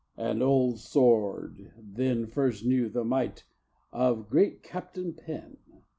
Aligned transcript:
And 0.17 0.41
old 0.41 0.79
Sword 0.79 1.73
then 1.77 2.25
First 2.25 2.65
knew 2.65 2.89
the 2.89 3.03
might 3.03 3.45
of 3.93 4.31
great 4.31 4.63
Captain 4.63 5.13
Pen. 5.13 5.57